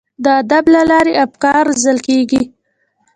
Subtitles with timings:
[0.23, 2.41] د ادب له لارې افکار روزل کیږي.